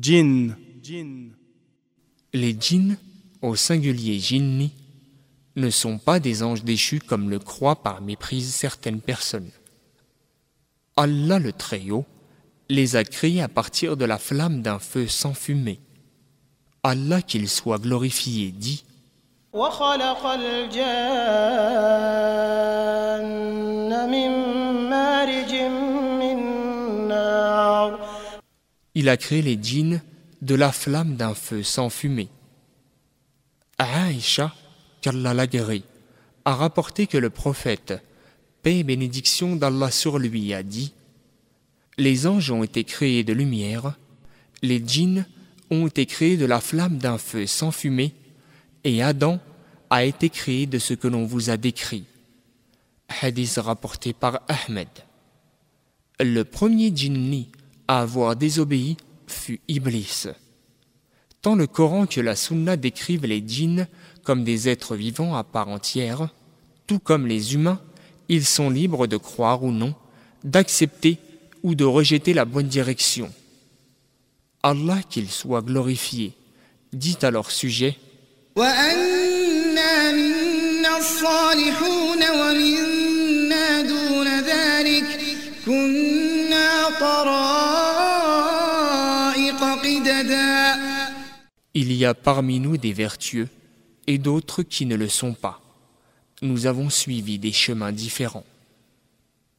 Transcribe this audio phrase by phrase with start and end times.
[0.00, 0.54] Jinn.
[2.32, 2.96] Les djinns,
[3.42, 4.72] au singulier jinni,
[5.56, 9.50] ne sont pas des anges déchus comme le croient par méprise certaines personnes.
[10.96, 12.06] Allah le Très-Haut
[12.68, 15.80] les a créés à partir de la flamme d'un feu sans fumée.
[16.82, 18.84] Allah qu'il soit glorifié dit
[28.94, 30.02] Il a créé les djinns
[30.42, 32.28] de la flamme d'un feu sans fumée.
[33.78, 34.54] Aïcha,
[35.00, 35.82] qu'Allah l'agrée,
[36.44, 37.94] a rapporté que le prophète,
[38.62, 40.92] paix et bénédiction d'Allah sur lui, a dit
[41.98, 43.96] Les anges ont été créés de lumière,
[44.62, 45.26] les djinns
[45.70, 48.14] ont été créés de la flamme d'un feu sans fumée,
[48.84, 49.40] et Adam
[49.90, 52.04] a été créé de ce que l'on vous a décrit.
[53.20, 54.88] Hadith rapporté par Ahmed.
[56.20, 57.48] Le premier djinni
[57.88, 58.96] avoir désobéi
[59.26, 60.26] fut Iblis.
[61.40, 63.86] Tant le Coran que la Sunna décrivent les djinns
[64.22, 66.28] comme des êtres vivants à part entière,
[66.86, 67.80] tout comme les humains,
[68.28, 69.94] ils sont libres de croire ou non,
[70.44, 71.18] d'accepter
[71.62, 73.32] ou de rejeter la bonne direction.
[74.62, 76.34] Allah qu'il soit glorifié,
[76.92, 77.96] dit à leur sujet
[91.74, 93.48] Il y a parmi nous des vertueux
[94.06, 95.60] et d'autres qui ne le sont pas.
[96.42, 98.44] Nous avons suivi des chemins différents.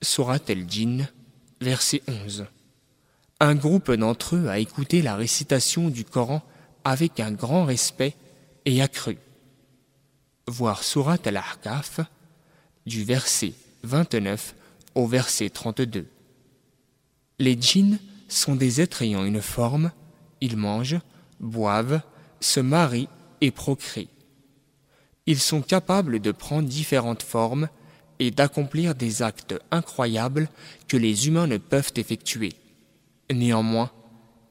[0.01, 1.07] Surat el-Jinn,
[1.61, 2.45] verset 11.
[3.39, 6.43] Un groupe d'entre eux a écouté la récitation du Coran
[6.83, 8.15] avec un grand respect
[8.65, 9.17] et a cru.
[10.47, 12.01] Voir Surat al-Ahkaf,
[12.85, 14.55] du verset 29
[14.95, 16.05] au verset 32.
[17.39, 19.91] Les djinns sont des êtres ayant une forme,
[20.43, 20.99] ils mangent,
[21.39, 22.01] boivent,
[22.41, 23.07] se marient
[23.39, 24.09] et procréent.
[25.25, 27.69] Ils sont capables de prendre différentes formes
[28.19, 30.49] et d'accomplir des actes incroyables
[30.89, 32.51] que les humains ne peuvent effectuer.
[33.31, 33.89] Néanmoins,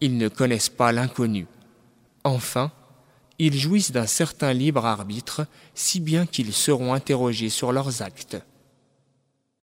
[0.01, 1.47] ils ne connaissent pas l'inconnu.
[2.25, 2.73] Enfin,
[3.39, 8.39] ils jouissent d'un certain libre arbitre, si bien qu'ils seront interrogés sur leurs actes.